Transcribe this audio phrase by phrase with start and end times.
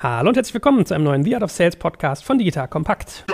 [0.00, 3.24] Hallo und herzlich willkommen zu einem neuen The Art of Sales Podcast von Digital Kompakt.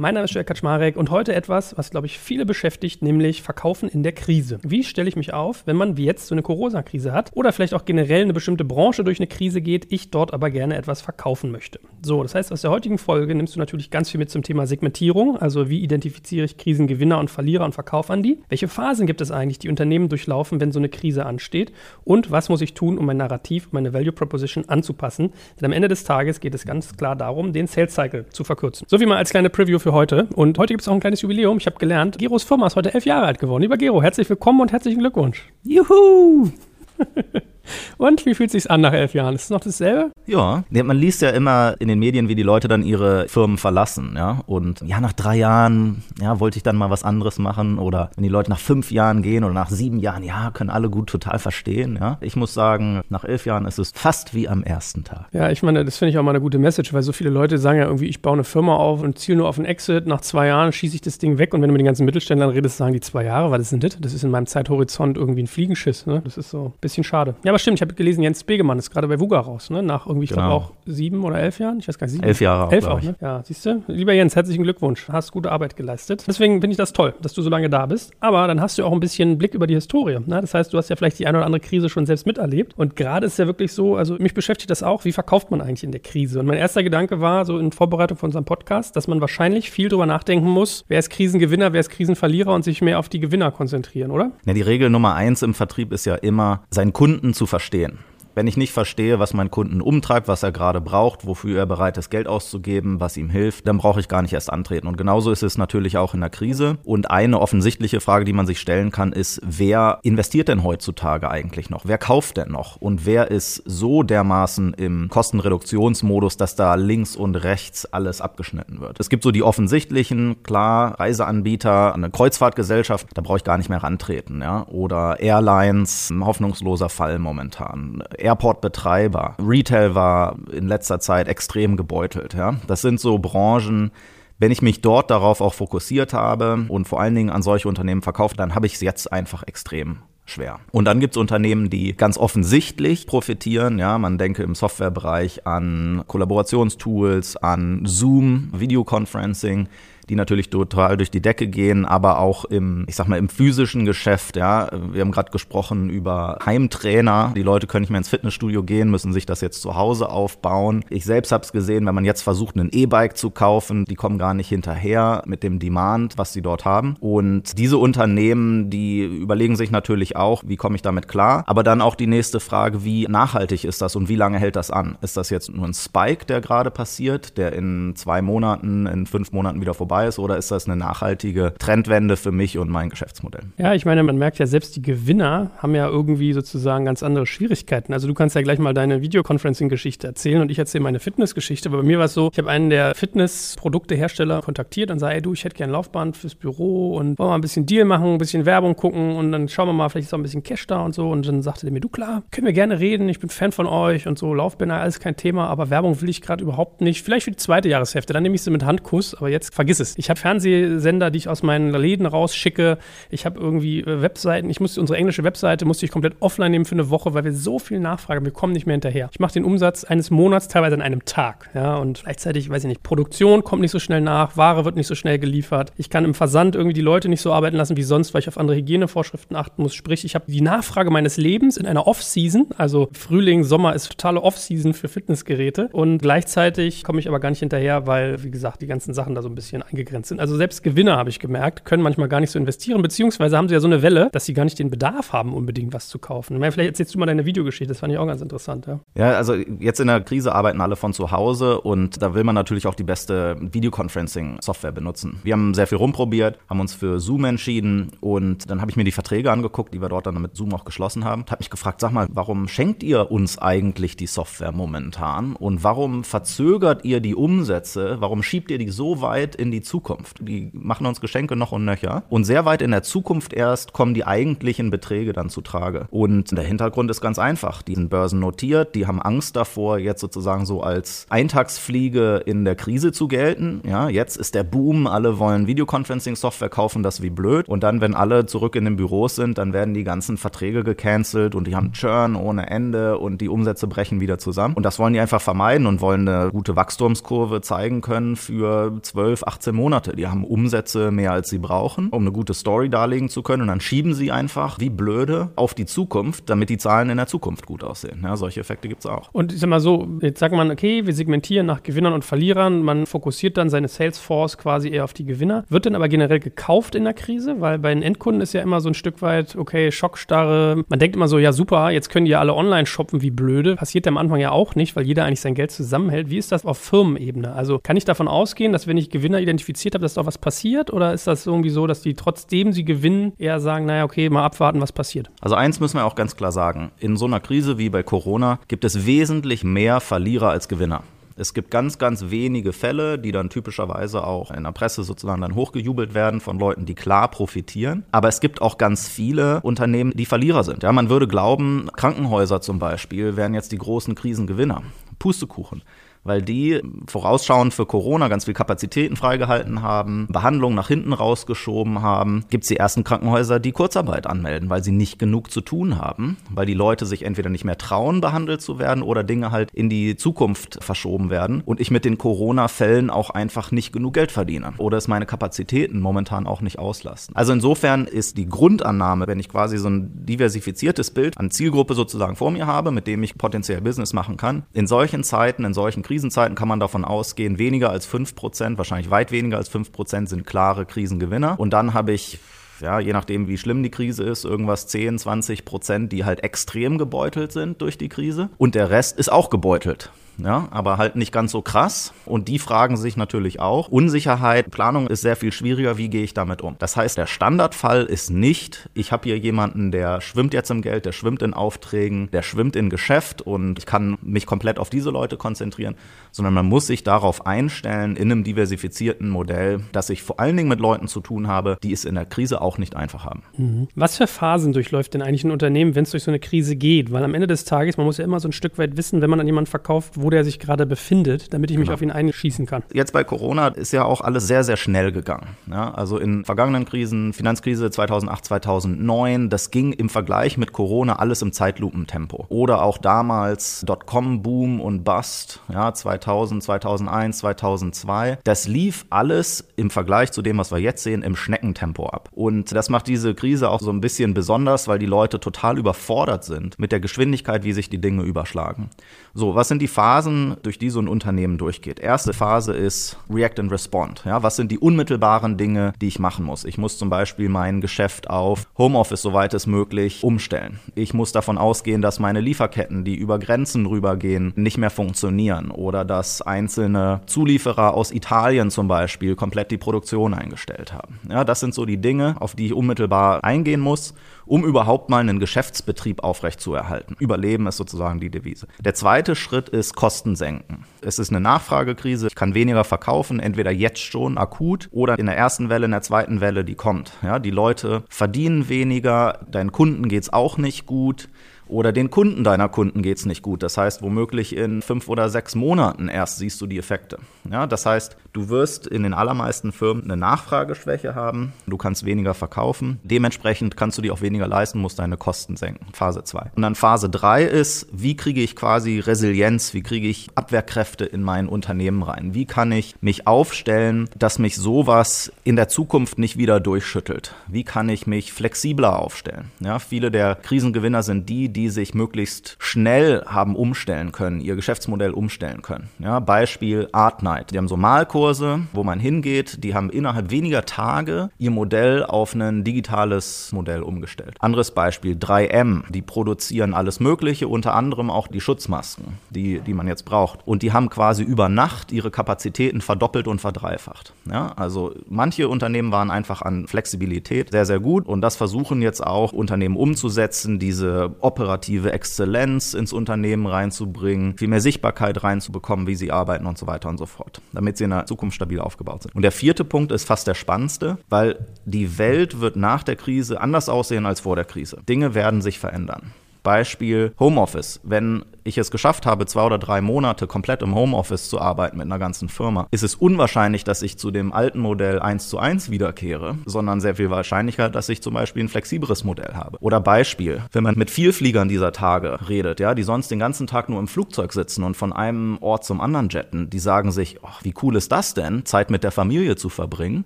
[0.00, 3.86] Mein Name ist Jörg Kaczmarek und heute etwas, was, glaube ich, viele beschäftigt, nämlich Verkaufen
[3.86, 4.58] in der Krise.
[4.62, 7.74] Wie stelle ich mich auf, wenn man wie jetzt so eine Corona-Krise hat oder vielleicht
[7.74, 11.50] auch generell eine bestimmte Branche durch eine Krise geht, ich dort aber gerne etwas verkaufen
[11.50, 11.80] möchte?
[12.00, 14.66] So, das heißt, aus der heutigen Folge nimmst du natürlich ganz viel mit zum Thema
[14.66, 18.38] Segmentierung, also wie identifiziere ich Krisengewinner und Verlierer und verkaufe an die?
[18.48, 21.72] Welche Phasen gibt es eigentlich, die Unternehmen durchlaufen, wenn so eine Krise ansteht?
[22.04, 25.34] Und was muss ich tun, um mein Narrativ, meine Value Proposition anzupassen?
[25.60, 28.86] Denn am Ende des Tages geht es ganz klar darum, den Sales Cycle zu verkürzen.
[28.88, 30.28] So wie mal als kleine Preview für für heute.
[30.36, 31.58] Und heute gibt es auch ein kleines Jubiläum.
[31.58, 33.62] Ich habe gelernt, Geros Firma ist heute elf Jahre alt geworden.
[33.62, 35.48] Lieber Gero, herzlich willkommen und herzlichen Glückwunsch.
[35.64, 36.50] Juhu!
[37.98, 39.34] Und wie fühlt es sich an nach elf Jahren?
[39.34, 40.10] Ist es noch dasselbe?
[40.26, 44.14] Ja, man liest ja immer in den Medien, wie die Leute dann ihre Firmen verlassen,
[44.16, 44.42] ja.
[44.46, 47.78] Und ja, nach drei Jahren, ja, wollte ich dann mal was anderes machen.
[47.78, 50.90] Oder wenn die Leute nach fünf Jahren gehen oder nach sieben Jahren, ja, können alle
[50.90, 52.18] gut total verstehen, ja.
[52.20, 55.26] Ich muss sagen, nach elf Jahren ist es fast wie am ersten Tag.
[55.32, 57.58] Ja, ich meine, das finde ich auch mal eine gute Message, weil so viele Leute
[57.58, 60.06] sagen ja irgendwie, ich baue eine Firma auf und ziele nur auf einen Exit.
[60.06, 61.54] Nach zwei Jahren schieße ich das Ding weg.
[61.54, 63.80] Und wenn du mit den ganzen Mittelständlern redest, sagen die zwei Jahre, was ist denn
[63.80, 63.98] das?
[64.00, 66.20] Das ist in meinem Zeithorizont irgendwie ein Fliegenschiss, ne?
[66.24, 67.34] Das ist so ein bisschen schade.
[67.44, 69.82] Ja, aber stimmt, ich habe gelesen, Jens Begemann ist gerade bei Wuga raus, ne?
[69.82, 70.42] Nach irgendwie, ich genau.
[70.42, 71.78] glaube auch sieben oder elf Jahren.
[71.78, 72.24] Ich weiß gar nicht, sieben.
[72.24, 72.72] Elf Jahre.
[72.72, 73.14] Elf auch, ne?
[73.20, 73.82] Ja, siehst du?
[73.88, 75.08] Lieber Jens, herzlichen Glückwunsch.
[75.08, 76.24] Hast gute Arbeit geleistet.
[76.26, 78.12] Deswegen finde ich das toll, dass du so lange da bist.
[78.20, 80.18] Aber dann hast du auch ein bisschen Blick über die Historie.
[80.24, 80.40] Ne?
[80.40, 82.74] Das heißt, du hast ja vielleicht die eine oder andere Krise schon selbst miterlebt.
[82.76, 85.84] Und gerade ist ja wirklich so, also mich beschäftigt das auch, wie verkauft man eigentlich
[85.84, 86.40] in der Krise?
[86.40, 89.88] Und mein erster Gedanke war, so in Vorbereitung von unserem Podcast, dass man wahrscheinlich viel
[89.88, 93.50] drüber nachdenken muss, wer ist Krisengewinner, wer ist Krisenverlierer und sich mehr auf die Gewinner
[93.50, 94.30] konzentrieren, oder?
[94.44, 98.09] Ja, die Regel Nummer eins im Vertrieb ist ja immer, seinen Kunden zu verstehen.
[98.34, 101.98] Wenn ich nicht verstehe, was meinen Kunden umtreibt, was er gerade braucht, wofür er bereit
[101.98, 104.86] ist, Geld auszugeben, was ihm hilft, dann brauche ich gar nicht erst antreten.
[104.86, 106.78] Und genauso ist es natürlich auch in der Krise.
[106.84, 111.70] Und eine offensichtliche Frage, die man sich stellen kann, ist, wer investiert denn heutzutage eigentlich
[111.70, 111.82] noch?
[111.84, 112.76] Wer kauft denn noch?
[112.76, 119.00] Und wer ist so dermaßen im Kostenreduktionsmodus, dass da links und rechts alles abgeschnitten wird?
[119.00, 123.82] Es gibt so die offensichtlichen, klar, Reiseanbieter, eine Kreuzfahrtgesellschaft, da brauche ich gar nicht mehr
[123.82, 124.66] rantreten, ja.
[124.68, 129.36] Oder Airlines, ein hoffnungsloser Fall momentan Airport-Betreiber.
[129.38, 132.34] Retail war in letzter Zeit extrem gebeutelt.
[132.34, 132.56] Ja?
[132.66, 133.90] Das sind so Branchen,
[134.38, 138.02] wenn ich mich dort darauf auch fokussiert habe und vor allen Dingen an solche Unternehmen
[138.02, 140.60] verkaufe, dann habe ich es jetzt einfach extrem schwer.
[140.72, 143.78] Und dann gibt es Unternehmen, die ganz offensichtlich profitieren.
[143.78, 149.68] Ja, man denke im Softwarebereich an Kollaborationstools, an Zoom, Videoconferencing
[150.10, 153.86] die natürlich total durch die Decke gehen, aber auch im, ich sag mal, im physischen
[153.86, 154.68] Geschäft, ja.
[154.92, 157.32] Wir haben gerade gesprochen über Heimtrainer.
[157.36, 160.84] Die Leute können nicht mehr ins Fitnessstudio gehen, müssen sich das jetzt zu Hause aufbauen.
[160.90, 164.18] Ich selbst habe es gesehen, wenn man jetzt versucht, ein E-Bike zu kaufen, die kommen
[164.18, 166.96] gar nicht hinterher mit dem Demand, was sie dort haben.
[166.98, 171.44] Und diese Unternehmen, die überlegen sich natürlich auch, wie komme ich damit klar?
[171.46, 174.72] Aber dann auch die nächste Frage, wie nachhaltig ist das und wie lange hält das
[174.72, 174.98] an?
[175.02, 179.30] Ist das jetzt nur ein Spike, der gerade passiert, der in zwei Monaten, in fünf
[179.30, 183.44] Monaten wieder vorbei ist oder ist das eine nachhaltige Trendwende für mich und mein Geschäftsmodell?
[183.58, 187.26] Ja, ich meine, man merkt ja selbst, die Gewinner haben ja irgendwie sozusagen ganz andere
[187.26, 187.92] Schwierigkeiten.
[187.92, 191.68] Also du kannst ja gleich mal deine Videoconferencing-Geschichte erzählen und ich erzähle meine Fitness-Geschichte.
[191.68, 195.22] Aber bei mir war es so, ich habe einen der Fitness-Produktehersteller kontaktiert und sage, ey
[195.22, 198.06] du, ich hätte gerne Laufband fürs Büro und wollen wir mal ein bisschen Deal machen,
[198.06, 200.66] ein bisschen Werbung gucken und dann schauen wir mal, vielleicht ist auch ein bisschen Cash
[200.66, 201.10] da und so.
[201.10, 203.66] Und dann sagte er mir, du klar, können wir gerne reden, ich bin Fan von
[203.66, 207.02] euch und so, Laufbänder, alles kein Thema, aber Werbung will ich gerade überhaupt nicht.
[207.02, 209.90] Vielleicht für die zweite Jahreshälfte, dann nehme ich sie mit Handkuss, aber jetzt vergiss es
[209.90, 209.98] ist.
[209.98, 212.78] Ich habe Fernsehsender, die ich aus meinen Läden rausschicke.
[213.10, 214.50] Ich habe irgendwie äh, Webseiten.
[214.50, 217.32] Ich musste unsere englische Webseite musste ich komplett offline nehmen für eine Woche, weil wir
[217.32, 218.24] so viel nachfragen.
[218.24, 219.08] Wir kommen nicht mehr hinterher.
[219.12, 221.50] Ich mache den Umsatz eines Monats teilweise an einem Tag.
[221.54, 224.86] Ja, und gleichzeitig, weiß ich nicht, Produktion kommt nicht so schnell nach, Ware wird nicht
[224.86, 225.72] so schnell geliefert.
[225.76, 228.28] Ich kann im Versand irgendwie die Leute nicht so arbeiten lassen wie sonst, weil ich
[228.28, 229.74] auf andere Hygienevorschriften achten muss.
[229.74, 232.48] Sprich, ich habe die Nachfrage meines Lebens in einer Off-Season.
[232.56, 235.68] Also Frühling, Sommer ist totale Off-Season für Fitnessgeräte.
[235.72, 239.22] Und gleichzeitig komme ich aber gar nicht hinterher, weil, wie gesagt, die ganzen Sachen da
[239.22, 240.20] so ein bisschen eingegrenzt sind.
[240.20, 243.54] Also selbst Gewinner, habe ich gemerkt, können manchmal gar nicht so investieren, beziehungsweise haben sie
[243.54, 246.38] ja so eine Welle, dass sie gar nicht den Bedarf haben, unbedingt was zu kaufen.
[246.38, 248.66] Meine, vielleicht erzählst du mal deine Videogeschichte, das fand ich auch ganz interessant.
[248.66, 248.80] Ja.
[248.94, 252.34] ja, also jetzt in der Krise arbeiten alle von zu Hause und da will man
[252.34, 255.20] natürlich auch die beste Videoconferencing-Software benutzen.
[255.22, 258.84] Wir haben sehr viel rumprobiert, haben uns für Zoom entschieden und dann habe ich mir
[258.84, 261.24] die Verträge angeguckt, die wir dort dann mit Zoom auch geschlossen haben.
[261.30, 266.04] Habe mich gefragt, sag mal, warum schenkt ihr uns eigentlich die Software momentan und warum
[266.04, 267.96] verzögert ihr die Umsätze?
[268.00, 270.16] Warum schiebt ihr die so weit in die die Zukunft.
[270.20, 272.04] Die machen uns Geschenke noch und nöcher.
[272.08, 275.86] Und sehr weit in der Zukunft erst kommen die eigentlichen Beträge dann zu Trage.
[275.90, 277.62] Und der Hintergrund ist ganz einfach.
[277.62, 282.92] Die sind börsennotiert, die haben Angst davor, jetzt sozusagen so als Eintagsfliege in der Krise
[282.92, 283.60] zu gelten.
[283.66, 287.48] Ja, jetzt ist der Boom, alle wollen Videoconferencing-Software kaufen, das wie blöd.
[287.48, 291.34] Und dann, wenn alle zurück in den Büros sind, dann werden die ganzen Verträge gecancelt
[291.34, 294.54] und die haben Churn ohne Ende und die Umsätze brechen wieder zusammen.
[294.54, 299.24] Und das wollen die einfach vermeiden und wollen eine gute Wachstumskurve zeigen können für 12,
[299.24, 299.94] 18 Monate.
[299.96, 303.42] Die haben Umsätze mehr als sie brauchen, um eine gute Story darlegen zu können.
[303.42, 307.06] Und dann schieben sie einfach wie blöde auf die Zukunft, damit die Zahlen in der
[307.06, 308.00] Zukunft gut aussehen.
[308.02, 309.08] Ja, solche Effekte gibt es auch.
[309.12, 312.62] Und ich sag mal so, jetzt sagt man, okay, wir segmentieren nach Gewinnern und Verlierern.
[312.62, 315.44] Man fokussiert dann seine Salesforce quasi eher auf die Gewinner.
[315.48, 317.40] Wird dann aber generell gekauft in der Krise?
[317.40, 320.64] Weil bei den Endkunden ist ja immer so ein Stück weit, okay, Schockstarre.
[320.68, 323.56] Man denkt immer so, ja super, jetzt können die ja alle online shoppen, wie blöde.
[323.56, 326.10] Passiert am Anfang ja auch nicht, weil jeder eigentlich sein Geld zusammenhält.
[326.10, 327.32] Wie ist das auf Firmenebene?
[327.32, 330.72] Also kann ich davon ausgehen, dass wenn ich Gewinner identifiziert habe, dass da was passiert?
[330.72, 334.24] Oder ist das irgendwie so, dass die trotzdem sie gewinnen, eher sagen, naja, okay, mal
[334.24, 335.10] abwarten, was passiert?
[335.20, 336.70] Also eins müssen wir auch ganz klar sagen.
[336.78, 340.82] In so einer Krise wie bei Corona gibt es wesentlich mehr Verlierer als Gewinner.
[341.16, 345.34] Es gibt ganz, ganz wenige Fälle, die dann typischerweise auch in der Presse sozusagen dann
[345.34, 347.84] hochgejubelt werden von Leuten, die klar profitieren.
[347.92, 350.62] Aber es gibt auch ganz viele Unternehmen, die Verlierer sind.
[350.62, 354.62] Ja, man würde glauben, Krankenhäuser zum Beispiel wären jetzt die großen Krisengewinner.
[354.98, 355.62] Pustekuchen
[356.04, 362.24] weil die vorausschauend für Corona ganz viel Kapazitäten freigehalten haben, Behandlungen nach hinten rausgeschoben haben.
[362.30, 366.16] Gibt es die ersten Krankenhäuser, die Kurzarbeit anmelden, weil sie nicht genug zu tun haben,
[366.30, 369.68] weil die Leute sich entweder nicht mehr trauen, behandelt zu werden oder Dinge halt in
[369.68, 374.52] die Zukunft verschoben werden und ich mit den Corona-Fällen auch einfach nicht genug Geld verdiene
[374.58, 377.14] oder es meine Kapazitäten momentan auch nicht auslasten.
[377.16, 382.16] Also insofern ist die Grundannahme, wenn ich quasi so ein diversifiziertes Bild an Zielgruppe sozusagen
[382.16, 385.82] vor mir habe, mit dem ich potenziell Business machen kann, in solchen Zeiten, in solchen
[385.90, 390.08] Krisenzeiten kann man davon ausgehen, weniger als 5 Prozent, wahrscheinlich weit weniger als 5 Prozent
[390.08, 391.34] sind klare Krisengewinner.
[391.40, 392.20] Und dann habe ich
[392.60, 396.78] ja, je nachdem, wie schlimm die Krise ist, irgendwas 10, 20 Prozent, die halt extrem
[396.78, 398.28] gebeutelt sind durch die Krise.
[398.38, 399.90] Und der Rest ist auch gebeutelt
[400.24, 401.92] ja, aber halt nicht ganz so krass.
[402.06, 403.68] Und die fragen sich natürlich auch.
[403.68, 405.78] Unsicherheit, Planung ist sehr viel schwieriger.
[405.78, 406.56] Wie gehe ich damit um?
[406.58, 410.86] Das heißt, der Standardfall ist nicht, ich habe hier jemanden, der schwimmt jetzt im Geld,
[410.86, 414.90] der schwimmt in Aufträgen, der schwimmt in Geschäft und ich kann mich komplett auf diese
[414.90, 415.74] Leute konzentrieren,
[416.12, 420.48] sondern man muss sich darauf einstellen in einem diversifizierten Modell, dass ich vor allen Dingen
[420.48, 423.22] mit Leuten zu tun habe, die es in der Krise auch nicht einfach haben.
[423.36, 423.68] Mhm.
[423.74, 426.92] Was für Phasen durchläuft denn eigentlich ein Unternehmen, wenn es durch so eine Krise geht?
[426.92, 429.10] Weil am Ende des Tages, man muss ja immer so ein Stück weit wissen, wenn
[429.10, 431.74] man an jemanden verkauft, wo der sich gerade befindet, damit ich mich genau.
[431.74, 432.62] auf ihn einschießen kann.
[432.72, 435.36] Jetzt bei Corona ist ja auch alles sehr, sehr schnell gegangen.
[435.50, 441.22] Ja, also in vergangenen Krisen, Finanzkrise 2008, 2009, das ging im Vergleich mit Corona alles
[441.22, 442.26] im Zeitlupentempo.
[442.28, 448.18] Oder auch damals Dotcom-Boom und Bust, ja, 2000, 2001, 2002.
[448.24, 452.08] Das lief alles im Vergleich zu dem, was wir jetzt sehen, im Schneckentempo ab.
[452.12, 456.24] Und das macht diese Krise auch so ein bisschen besonders, weil die Leute total überfordert
[456.24, 458.70] sind mit der Geschwindigkeit, wie sich die Dinge überschlagen.
[459.14, 459.99] So, was sind die Phasen,
[460.42, 461.80] durch die so ein Unternehmen durchgeht?
[461.80, 464.02] Erste Phase ist React and Respond.
[464.04, 466.44] Ja, was sind die unmittelbaren Dinge, die ich machen muss?
[466.44, 470.60] Ich muss zum Beispiel mein Geschäft auf Homeoffice, soweit es möglich, umstellen.
[470.74, 475.84] Ich muss davon ausgehen, dass meine Lieferketten, die über Grenzen rübergehen, nicht mehr funktionieren oder
[475.84, 480.98] dass einzelne Zulieferer aus Italien zum Beispiel komplett die Produktion eingestellt haben.
[481.08, 483.94] Ja, das sind so die Dinge, auf die ich unmittelbar eingehen muss
[484.30, 486.94] um überhaupt mal einen Geschäftsbetrieb aufrechtzuerhalten.
[487.00, 488.46] Überleben ist sozusagen die Devise.
[488.60, 490.64] Der zweite Schritt ist Kosten senken.
[490.82, 492.06] Es ist eine Nachfragekrise.
[492.06, 495.82] Ich kann weniger verkaufen, entweder jetzt schon akut oder in der ersten Welle, in der
[495.82, 496.92] zweiten Welle, die kommt.
[497.02, 501.08] Ja, die Leute verdienen weniger, deinen Kunden geht's auch nicht gut
[501.50, 503.42] oder den Kunden deiner Kunden geht es nicht gut.
[503.42, 506.98] Das heißt, womöglich in fünf oder sechs Monaten erst siehst du die Effekte.
[507.30, 511.32] Ja, das heißt, du wirst in den allermeisten Firmen eine Nachfrageschwäche haben.
[511.46, 512.80] Du kannst weniger verkaufen.
[512.82, 515.66] Dementsprechend kannst du dir auch weniger leisten, musst deine Kosten senken.
[515.72, 516.30] Phase 2.
[516.36, 521.02] Und dann Phase 3 ist, wie kriege ich quasi Resilienz, wie kriege ich Abwehrkräfte in
[521.02, 522.14] mein Unternehmen rein?
[522.14, 527.14] Wie kann ich mich aufstellen, dass mich sowas in der Zukunft nicht wieder durchschüttelt?
[527.26, 529.30] Wie kann ich mich flexibler aufstellen?
[529.40, 534.36] Ja, viele der Krisengewinner sind die, die die sich möglichst schnell haben umstellen können, ihr
[534.36, 535.70] Geschäftsmodell umstellen können.
[535.78, 537.30] Ja, Beispiel Art Night.
[537.30, 542.14] Die haben so Malkurse, wo man hingeht, die haben innerhalb weniger Tage ihr Modell auf
[542.14, 544.16] ein digitales Modell umgestellt.
[544.20, 549.66] Anderes Beispiel 3M, die produzieren alles Mögliche, unter anderem auch die Schutzmasken, die, die man
[549.66, 550.20] jetzt braucht.
[550.26, 553.94] Und die haben quasi über Nacht ihre Kapazitäten verdoppelt und verdreifacht.
[554.10, 558.86] Ja, also manche Unternehmen waren einfach an Flexibilität sehr, sehr gut und das versuchen jetzt
[558.86, 565.76] auch Unternehmen umzusetzen, diese operative operative Exzellenz ins Unternehmen reinzubringen, viel mehr Sichtbarkeit reinzubekommen, wie
[565.76, 568.82] sie arbeiten und so weiter und so fort, damit sie in der Zukunft stabil aufgebaut
[568.82, 568.96] sind.
[568.96, 573.20] Und der vierte Punkt ist fast der spannendste, weil die Welt wird nach der Krise
[573.20, 574.58] anders aussehen als vor der Krise.
[574.68, 575.92] Dinge werden sich verändern.
[576.24, 577.60] Beispiel Homeoffice.
[577.62, 581.66] Wenn ich es geschafft habe, zwei oder drei Monate komplett im Homeoffice zu arbeiten mit
[581.66, 585.50] einer ganzen Firma, ist es unwahrscheinlich, dass ich zu dem alten Modell 1 zu 1
[585.50, 589.38] wiederkehre, sondern sehr viel wahrscheinlicher, dass ich zum Beispiel ein flexibleres Modell habe.
[589.40, 593.48] Oder Beispiel, wenn man mit Vielfliegern dieser Tage redet, ja, die sonst den ganzen Tag
[593.48, 597.08] nur im Flugzeug sitzen und von einem Ort zum anderen jetten, die sagen sich, oh,
[597.22, 599.82] wie cool ist das denn, Zeit mit der Familie zu verbringen.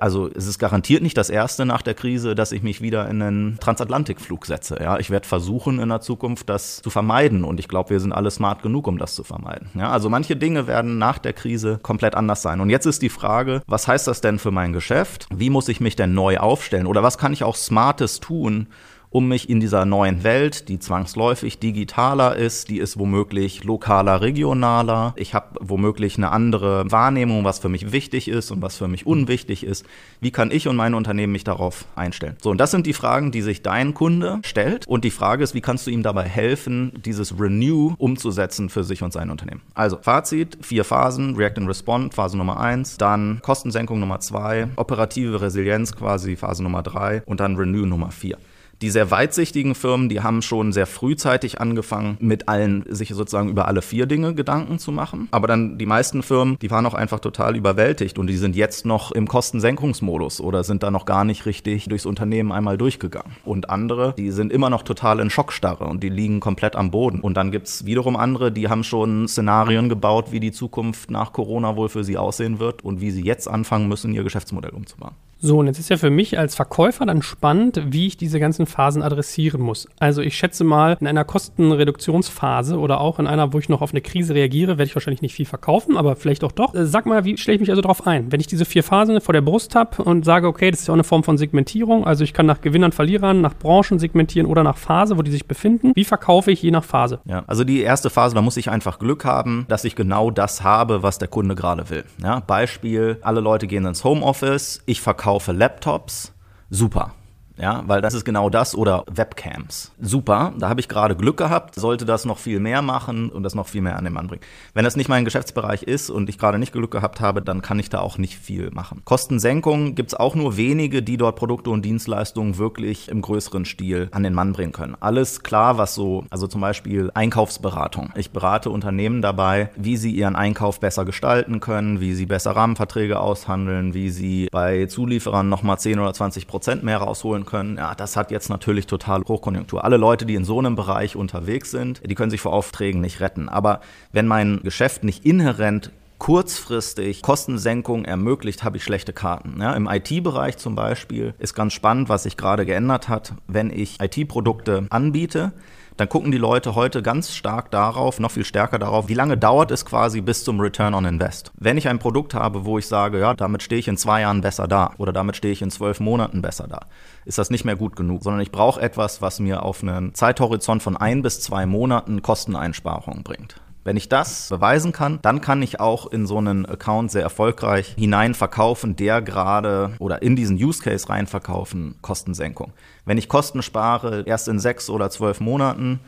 [0.00, 3.22] Also es ist garantiert nicht das erste nach der Krise, dass ich mich wieder in
[3.22, 4.78] einen Transatlantikflug setze.
[4.80, 8.12] Ja, ich werde versuchen in der Zukunft das zu vermeiden und ich glaube, wir sind
[8.12, 9.70] alle smart genug, um das zu vermeiden.
[9.74, 12.60] Ja, also manche Dinge werden nach der Krise komplett anders sein.
[12.60, 15.26] Und jetzt ist die Frage, was heißt das denn für mein Geschäft?
[15.34, 16.86] Wie muss ich mich denn neu aufstellen?
[16.86, 18.68] Oder was kann ich auch Smartes tun,
[19.14, 25.14] um mich in dieser neuen Welt, die zwangsläufig digitaler ist, die ist womöglich lokaler, regionaler.
[25.14, 29.06] Ich habe womöglich eine andere Wahrnehmung, was für mich wichtig ist und was für mich
[29.06, 29.86] unwichtig ist.
[30.20, 32.34] Wie kann ich und mein Unternehmen mich darauf einstellen?
[32.42, 34.88] So, und das sind die Fragen, die sich dein Kunde stellt.
[34.88, 39.04] Und die Frage ist, wie kannst du ihm dabei helfen, dieses Renew umzusetzen für sich
[39.04, 39.60] und sein Unternehmen?
[39.74, 45.40] Also, Fazit, vier Phasen, React and Respond, Phase Nummer eins, dann Kostensenkung Nummer zwei, operative
[45.40, 48.38] Resilienz quasi Phase Nummer drei und dann Renew Nummer vier.
[48.84, 53.66] Die sehr weitsichtigen Firmen, die haben schon sehr frühzeitig angefangen, mit allen, sich sozusagen über
[53.66, 55.26] alle vier Dinge Gedanken zu machen.
[55.30, 58.84] Aber dann die meisten Firmen, die waren auch einfach total überwältigt und die sind jetzt
[58.84, 63.32] noch im Kostensenkungsmodus oder sind da noch gar nicht richtig durchs Unternehmen einmal durchgegangen.
[63.42, 67.20] Und andere, die sind immer noch total in Schockstarre und die liegen komplett am Boden.
[67.20, 71.74] Und dann gibt's wiederum andere, die haben schon Szenarien gebaut, wie die Zukunft nach Corona
[71.76, 75.14] wohl für sie aussehen wird und wie sie jetzt anfangen müssen, ihr Geschäftsmodell umzubauen.
[75.44, 78.64] So, und jetzt ist ja für mich als Verkäufer dann spannend, wie ich diese ganzen
[78.64, 79.86] Phasen adressieren muss.
[79.98, 83.90] Also ich schätze mal, in einer Kostenreduktionsphase oder auch in einer, wo ich noch auf
[83.90, 86.74] eine Krise reagiere, werde ich wahrscheinlich nicht viel verkaufen, aber vielleicht auch doch.
[86.74, 88.32] Äh, sag mal, wie stelle ich mich also darauf ein?
[88.32, 90.92] Wenn ich diese vier Phasen vor der Brust habe und sage, okay, das ist ja
[90.92, 94.62] auch eine Form von Segmentierung, also ich kann nach Gewinnern, Verlierern, nach Branchen segmentieren oder
[94.62, 95.92] nach Phase, wo die sich befinden.
[95.94, 97.20] Wie verkaufe ich je nach Phase?
[97.26, 100.62] Ja, also die erste Phase, da muss ich einfach Glück haben, dass ich genau das
[100.62, 102.04] habe, was der Kunde gerade will.
[102.22, 106.32] Ja, Beispiel, alle Leute gehen ins Homeoffice, ich verkaufe verkaufe Laptops,
[106.70, 107.12] super.
[107.56, 109.92] Ja, weil das ist genau das oder Webcams.
[110.00, 113.54] Super, da habe ich gerade Glück gehabt, sollte das noch viel mehr machen und das
[113.54, 114.42] noch viel mehr an den Mann bringen.
[114.72, 117.78] Wenn das nicht mein Geschäftsbereich ist und ich gerade nicht Glück gehabt habe, dann kann
[117.78, 119.02] ich da auch nicht viel machen.
[119.04, 124.08] Kostensenkung gibt es auch nur wenige, die dort Produkte und Dienstleistungen wirklich im größeren Stil
[124.10, 124.96] an den Mann bringen können.
[124.98, 128.10] Alles klar, was so, also zum Beispiel Einkaufsberatung.
[128.16, 133.20] Ich berate Unternehmen dabei, wie sie ihren Einkauf besser gestalten können, wie sie besser Rahmenverträge
[133.20, 137.76] aushandeln, wie sie bei Zulieferern nochmal 10 oder 20 Prozent mehr rausholen können.
[137.76, 139.84] Ja, das hat jetzt natürlich total Hochkonjunktur.
[139.84, 143.20] Alle Leute, die in so einem Bereich unterwegs sind, die können sich vor Aufträgen nicht
[143.20, 143.48] retten.
[143.48, 143.80] Aber
[144.12, 149.60] wenn mein Geschäft nicht inhärent kurzfristig Kostensenkung ermöglicht, habe ich schlechte Karten.
[149.60, 154.00] Ja, Im IT-Bereich zum Beispiel ist ganz spannend, was sich gerade geändert hat, wenn ich
[154.00, 155.52] IT-Produkte anbiete
[155.96, 159.70] dann gucken die Leute heute ganz stark darauf, noch viel stärker darauf, wie lange dauert
[159.70, 161.52] es quasi bis zum Return on Invest.
[161.56, 164.40] Wenn ich ein Produkt habe, wo ich sage, ja, damit stehe ich in zwei Jahren
[164.40, 166.80] besser da oder damit stehe ich in zwölf Monaten besser da,
[167.24, 170.82] ist das nicht mehr gut genug, sondern ich brauche etwas, was mir auf einen Zeithorizont
[170.82, 173.56] von ein bis zwei Monaten Kosteneinsparungen bringt.
[173.84, 177.94] Wenn ich das beweisen kann, dann kann ich auch in so einen Account sehr erfolgreich
[177.98, 182.72] hinein verkaufen, der gerade oder in diesen Use Case rein verkaufen, Kostensenkung.
[183.04, 186.00] Wenn ich Kosten spare, erst in sechs oder zwölf Monaten,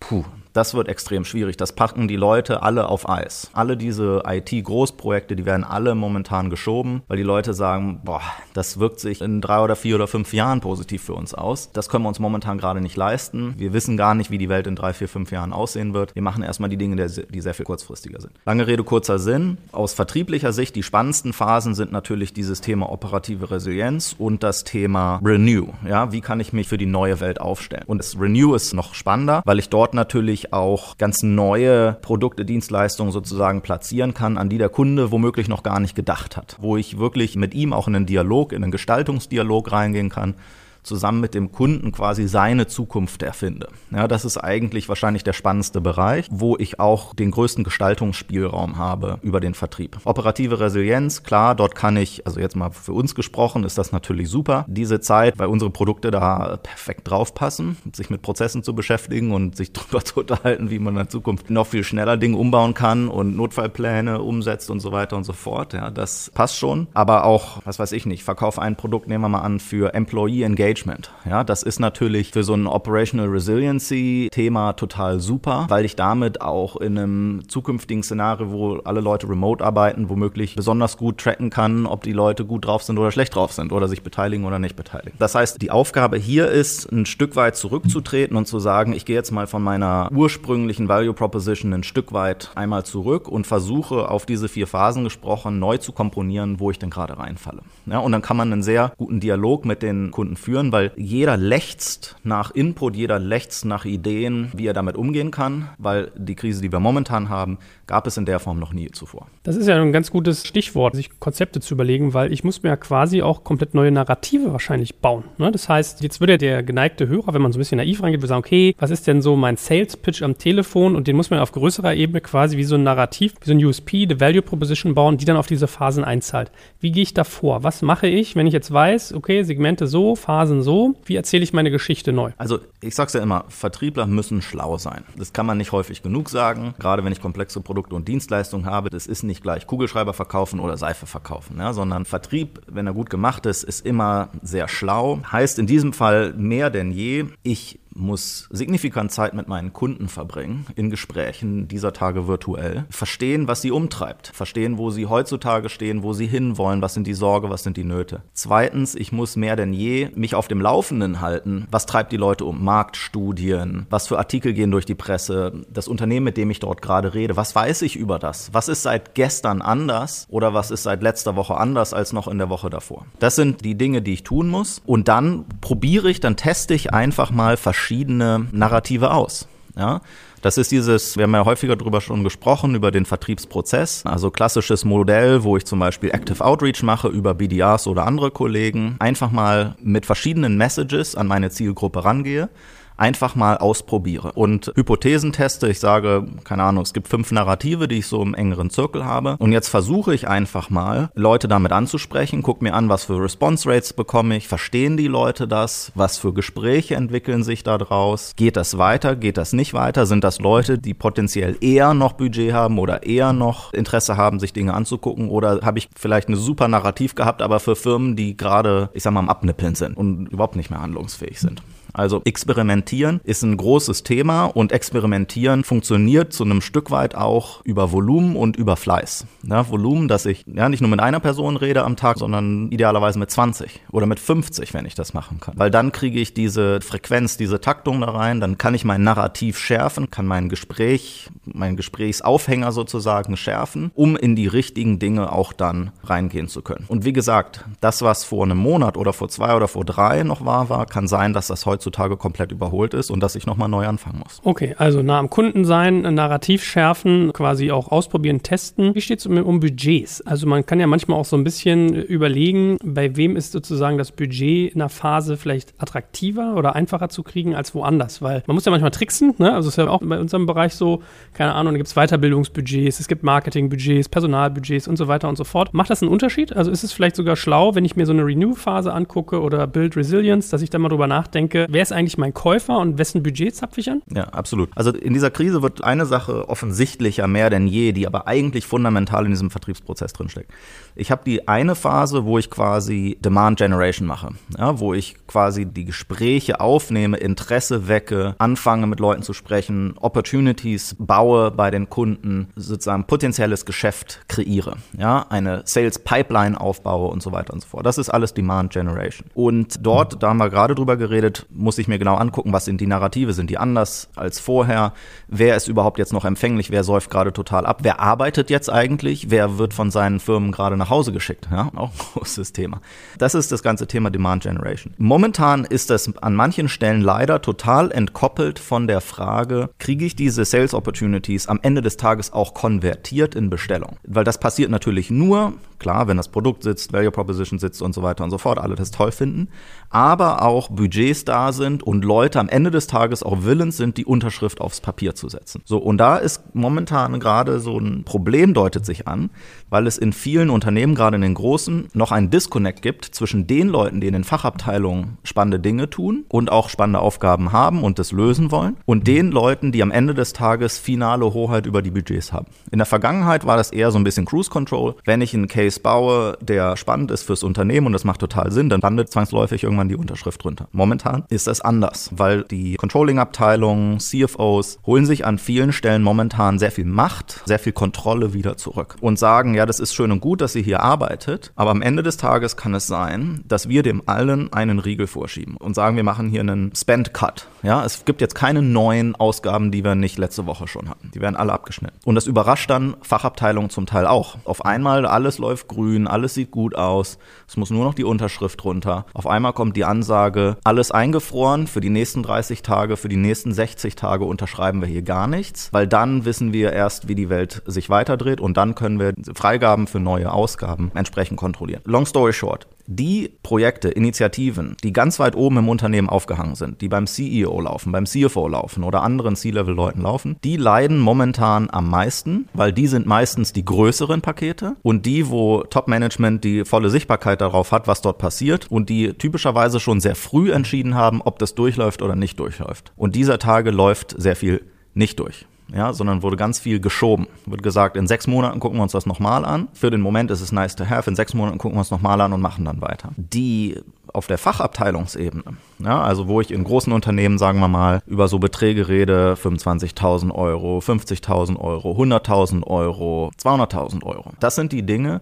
[0.00, 0.24] puh,
[0.58, 1.56] das wird extrem schwierig.
[1.56, 3.48] Das packen die Leute alle auf Eis.
[3.52, 8.22] Alle diese IT-Großprojekte, die werden alle momentan geschoben, weil die Leute sagen, boah,
[8.54, 11.70] das wirkt sich in drei oder vier oder fünf Jahren positiv für uns aus.
[11.70, 13.54] Das können wir uns momentan gerade nicht leisten.
[13.56, 16.16] Wir wissen gar nicht, wie die Welt in drei, vier, fünf Jahren aussehen wird.
[16.16, 18.32] Wir machen erstmal die Dinge, die sehr viel kurzfristiger sind.
[18.44, 19.58] Lange Rede, kurzer Sinn.
[19.70, 25.20] Aus vertrieblicher Sicht, die spannendsten Phasen sind natürlich dieses Thema operative Resilienz und das Thema
[25.22, 25.68] Renew.
[25.86, 27.84] Ja, wie kann ich mich für die neue Welt aufstellen?
[27.86, 33.12] Und das Renew ist noch spannender, weil ich dort natürlich auch ganz neue Produkte, Dienstleistungen
[33.12, 36.56] sozusagen platzieren kann, an die der Kunde womöglich noch gar nicht gedacht hat.
[36.60, 40.34] Wo ich wirklich mit ihm auch in einen Dialog, in einen Gestaltungsdialog reingehen kann
[40.82, 43.68] zusammen mit dem Kunden quasi seine Zukunft erfinde.
[43.90, 49.18] Ja, das ist eigentlich wahrscheinlich der spannendste Bereich, wo ich auch den größten Gestaltungsspielraum habe
[49.22, 49.98] über den Vertrieb.
[50.04, 54.28] Operative Resilienz, klar, dort kann ich, also jetzt mal für uns gesprochen, ist das natürlich
[54.28, 54.64] super.
[54.68, 59.72] Diese Zeit, weil unsere Produkte da perfekt draufpassen, sich mit Prozessen zu beschäftigen und sich
[59.72, 64.20] darüber zu unterhalten, wie man in Zukunft noch viel schneller Dinge umbauen kann und Notfallpläne
[64.22, 65.72] umsetzt und so weiter und so fort.
[65.72, 66.88] Ja, das passt schon.
[66.94, 70.42] Aber auch, was weiß ich nicht, verkauf ein Produkt, nehmen wir mal an, für Employee
[70.42, 71.10] Engagement Engagement.
[71.24, 76.42] Ja, das ist natürlich für so ein Operational Resiliency Thema total super, weil ich damit
[76.42, 81.86] auch in einem zukünftigen Szenario, wo alle Leute remote arbeiten, womöglich besonders gut tracken kann,
[81.86, 84.76] ob die Leute gut drauf sind oder schlecht drauf sind oder sich beteiligen oder nicht
[84.76, 85.16] beteiligen.
[85.18, 89.16] Das heißt, die Aufgabe hier ist, ein Stück weit zurückzutreten und zu sagen, ich gehe
[89.16, 94.26] jetzt mal von meiner ursprünglichen Value Proposition ein Stück weit einmal zurück und versuche auf
[94.26, 97.62] diese vier Phasen gesprochen neu zu komponieren, wo ich denn gerade reinfalle.
[97.86, 101.36] Ja, und dann kann man einen sehr guten Dialog mit den Kunden führen, weil jeder
[101.36, 106.60] lechzt nach Input, jeder lechzt nach Ideen, wie er damit umgehen kann, weil die Krise,
[106.60, 109.28] die wir momentan haben, gab es in der Form noch nie zuvor.
[109.44, 112.70] Das ist ja ein ganz gutes Stichwort, sich Konzepte zu überlegen, weil ich muss mir
[112.70, 115.24] ja quasi auch komplett neue Narrative wahrscheinlich bauen.
[115.38, 115.50] Ne?
[115.50, 118.28] Das heißt, jetzt würde der geneigte Hörer, wenn man so ein bisschen naiv reingeht, würde
[118.28, 120.96] sagen, okay, was ist denn so mein Sales-Pitch am Telefon?
[120.96, 123.64] Und den muss man auf größerer Ebene quasi wie so ein Narrativ, wie so ein
[123.64, 126.50] USP, the Value Proposition bauen, die dann auf diese Phasen einzahlt.
[126.80, 127.62] Wie gehe ich da vor?
[127.62, 131.52] Was mache ich, wenn ich jetzt weiß, okay, Segmente so, Phasen so, wie erzähle ich
[131.52, 132.32] meine Geschichte neu?
[132.38, 135.04] Also ich sage es ja immer, Vertriebler müssen schlau sein.
[135.16, 138.90] Das kann man nicht häufig genug sagen, gerade wenn ich komplexe Produkte und Dienstleistungen habe.
[138.90, 143.10] Das ist nicht gleich Kugelschreiber verkaufen oder Seife verkaufen, ja, sondern Vertrieb, wenn er gut
[143.10, 145.20] gemacht ist, ist immer sehr schlau.
[145.30, 150.66] Heißt in diesem Fall mehr denn je, ich muss signifikant Zeit mit meinen Kunden verbringen,
[150.76, 156.12] in Gesprächen dieser Tage virtuell, verstehen, was sie umtreibt, verstehen, wo sie heutzutage stehen, wo
[156.12, 158.22] sie hinwollen, was sind die Sorge, was sind die Nöte.
[158.32, 162.44] Zweitens, ich muss mehr denn je mich auf dem Laufenden halten, was treibt die Leute
[162.44, 166.82] um, Marktstudien, was für Artikel gehen durch die Presse, das Unternehmen, mit dem ich dort
[166.82, 170.26] gerade rede, was weiß ich über das, was ist seit gestern anders?
[170.28, 173.06] Oder was ist seit letzter Woche anders als noch in der Woche davor.
[173.18, 174.80] Das sind die Dinge, die ich tun muss.
[174.86, 179.48] Und dann probiere ich, dann teste ich einfach mal verschiedene verschiedene Narrative aus.
[179.74, 180.02] Ja,
[180.42, 184.02] das ist dieses, wir haben ja häufiger darüber schon gesprochen, über den Vertriebsprozess.
[184.04, 188.96] Also klassisches Modell, wo ich zum Beispiel Active Outreach mache über BDRs oder andere Kollegen.
[188.98, 192.50] Einfach mal mit verschiedenen Messages an meine Zielgruppe rangehe
[192.98, 195.68] einfach mal ausprobiere und Hypothesen teste.
[195.68, 199.36] Ich sage, keine Ahnung, es gibt fünf Narrative, die ich so im engeren Zirkel habe.
[199.38, 203.68] Und jetzt versuche ich einfach mal, Leute damit anzusprechen, guck mir an, was für Response
[203.68, 208.78] Rates bekomme ich, verstehen die Leute das, was für Gespräche entwickeln sich daraus, geht das
[208.78, 213.04] weiter, geht das nicht weiter, sind das Leute, die potenziell eher noch Budget haben oder
[213.04, 217.42] eher noch Interesse haben, sich Dinge anzugucken oder habe ich vielleicht eine super Narrativ gehabt,
[217.42, 220.82] aber für Firmen, die gerade, ich sag mal, am Abnippeln sind und überhaupt nicht mehr
[220.82, 221.62] handlungsfähig sind.
[221.98, 227.90] Also experimentieren ist ein großes Thema und experimentieren funktioniert zu einem Stück weit auch über
[227.90, 229.26] Volumen und über Fleiß.
[229.42, 233.18] Ja, Volumen, dass ich ja nicht nur mit einer Person rede am Tag, sondern idealerweise
[233.18, 235.54] mit 20 oder mit 50, wenn ich das machen kann.
[235.58, 239.58] Weil dann kriege ich diese Frequenz, diese Taktung da rein, dann kann ich mein Narrativ
[239.58, 245.90] schärfen, kann mein Gespräch, mein Gesprächsaufhänger sozusagen schärfen, um in die richtigen Dinge auch dann
[246.04, 246.84] reingehen zu können.
[246.86, 250.44] Und wie gesagt, das, was vor einem Monat oder vor zwei oder vor drei noch
[250.44, 253.68] war, war, kann sein, dass das heute heutzutage komplett überholt ist und dass ich nochmal
[253.68, 254.40] neu anfangen muss.
[254.44, 258.94] Okay, also nah am Kunden sein, Narrativ schärfen, quasi auch ausprobieren, testen.
[258.94, 260.20] Wie steht es um, um Budgets?
[260.26, 264.12] Also man kann ja manchmal auch so ein bisschen überlegen, bei wem ist sozusagen das
[264.12, 268.64] Budget in einer Phase vielleicht attraktiver oder einfacher zu kriegen als woanders, weil man muss
[268.64, 269.54] ja manchmal tricksen, ne?
[269.54, 273.08] also ist ja auch bei unserem Bereich so, keine Ahnung, da gibt es Weiterbildungsbudgets, es
[273.08, 275.72] gibt Marketingbudgets, Personalbudgets und so weiter und so fort.
[275.72, 276.54] Macht das einen Unterschied?
[276.54, 279.96] Also ist es vielleicht sogar schlau, wenn ich mir so eine Renew-Phase angucke oder Build
[279.96, 283.54] Resilience, dass ich da mal drüber nachdenke, wer ist eigentlich mein Käufer und wessen Budget
[283.54, 284.02] zapfe ich an?
[284.12, 284.68] Ja, absolut.
[284.74, 289.24] Also in dieser Krise wird eine Sache offensichtlicher mehr denn je, die aber eigentlich fundamental
[289.26, 290.50] in diesem Vertriebsprozess drinsteckt.
[290.96, 295.66] Ich habe die eine Phase, wo ich quasi Demand Generation mache, ja, wo ich quasi
[295.66, 302.48] die Gespräche aufnehme, Interesse wecke, anfange mit Leuten zu sprechen, Opportunities baue bei den Kunden,
[302.56, 307.86] sozusagen potenzielles Geschäft kreiere, ja, eine Sales Pipeline aufbaue und so weiter und so fort.
[307.86, 309.28] Das ist alles Demand Generation.
[309.34, 312.80] Und dort, da haben wir gerade drüber geredet, muss ich mir genau angucken, was sind
[312.80, 314.92] die Narrative, sind die anders als vorher,
[315.26, 319.30] wer ist überhaupt jetzt noch empfänglich, wer säuft gerade total ab, wer arbeitet jetzt eigentlich,
[319.30, 322.80] wer wird von seinen Firmen gerade nach Hause geschickt, ja, auch ein großes Thema.
[323.18, 324.94] Das ist das ganze Thema Demand Generation.
[324.98, 330.44] Momentan ist das an manchen Stellen leider total entkoppelt von der Frage, kriege ich diese
[330.44, 333.96] Sales Opportunities am Ende des Tages auch konvertiert in Bestellung?
[334.04, 338.02] Weil das passiert natürlich nur, klar, wenn das Produkt sitzt, Value Proposition sitzt und so
[338.02, 339.48] weiter und so fort, alle das toll finden,
[339.90, 344.04] aber auch Budgets da sind und Leute am Ende des Tages auch willens sind, die
[344.04, 345.62] Unterschrift aufs Papier zu setzen.
[345.64, 349.30] So, und da ist momentan gerade so ein Problem deutet sich an,
[349.70, 353.68] weil es in vielen Unternehmen, gerade in den großen, noch einen Disconnect gibt zwischen den
[353.68, 358.12] Leuten, die in den Fachabteilungen spannende Dinge tun und auch spannende Aufgaben haben und das
[358.12, 362.32] lösen wollen, und den Leuten, die am Ende des Tages finale Hoheit über die Budgets
[362.32, 362.46] haben.
[362.70, 364.94] In der Vergangenheit war das eher so ein bisschen Cruise Control.
[365.04, 368.50] Wenn ich einen Case Case baue, der spannend ist fürs Unternehmen und das macht total
[368.52, 370.66] Sinn, dann landet zwangsläufig irgendwann die Unterschrift drunter.
[370.72, 376.70] Momentan ist das anders, weil die Controlling-Abteilungen, CFOs holen sich an vielen Stellen momentan sehr
[376.70, 380.40] viel Macht, sehr viel Kontrolle wieder zurück und sagen, ja, das ist schön und gut,
[380.40, 384.02] dass ihr hier arbeitet, aber am Ende des Tages kann es sein, dass wir dem
[384.06, 387.46] allen einen Riegel vorschieben und sagen, wir machen hier einen Spend-Cut.
[387.62, 391.10] Ja, es gibt jetzt keine neuen Ausgaben, die wir nicht letzte Woche schon hatten.
[391.12, 391.98] Die werden alle abgeschnitten.
[392.04, 394.36] Und das überrascht dann Fachabteilungen zum Teil auch.
[394.44, 397.18] Auf einmal alles läuft grün, alles sieht gut aus.
[397.48, 399.06] Es muss nur noch die Unterschrift runter.
[399.14, 403.52] Auf einmal kommt die Ansage, alles eingefroren für die nächsten 30 Tage, für die nächsten
[403.52, 407.62] 60 Tage unterschreiben wir hier gar nichts, weil dann wissen wir erst, wie die Welt
[407.66, 411.82] sich weiterdreht und dann können wir Freigaben für neue Ausgaben entsprechend kontrollieren.
[411.84, 416.88] Long story short die Projekte, Initiativen, die ganz weit oben im Unternehmen aufgehangen sind, die
[416.88, 422.48] beim CEO laufen, beim CFO laufen oder anderen C-Level-Leuten laufen, die leiden momentan am meisten,
[422.54, 427.72] weil die sind meistens die größeren Pakete und die, wo Top-Management die volle Sichtbarkeit darauf
[427.72, 432.00] hat, was dort passiert und die typischerweise schon sehr früh entschieden haben, ob das durchläuft
[432.00, 432.92] oder nicht durchläuft.
[432.96, 434.62] Und dieser Tage läuft sehr viel
[434.94, 437.26] nicht durch ja, sondern wurde ganz viel geschoben.
[437.46, 439.68] Wird gesagt, in sechs Monaten gucken wir uns das nochmal an.
[439.74, 441.08] Für den Moment ist es nice to have.
[441.08, 443.10] In sechs Monaten gucken wir uns nochmal an und machen dann weiter.
[443.16, 443.76] Die
[444.12, 445.44] auf der Fachabteilungsebene,
[445.80, 450.34] ja, also wo ich in großen Unternehmen, sagen wir mal, über so Beträge rede, 25.000
[450.34, 454.32] Euro, 50.000 Euro, 100.000 Euro, 200.000 Euro.
[454.40, 455.20] Das sind die Dinge,